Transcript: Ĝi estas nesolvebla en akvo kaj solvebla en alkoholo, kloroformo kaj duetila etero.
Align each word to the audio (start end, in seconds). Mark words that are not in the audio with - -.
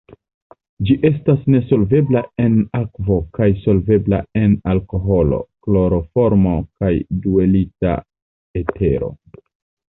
Ĝi 0.89 0.93
estas 1.07 1.41
nesolvebla 1.55 2.23
en 2.45 2.55
akvo 2.79 3.17
kaj 3.37 3.49
solvebla 3.65 4.21
en 4.45 4.55
alkoholo, 4.73 5.39
kloroformo 5.67 6.57
kaj 6.81 6.91
duetila 7.27 7.95
etero. 8.63 9.13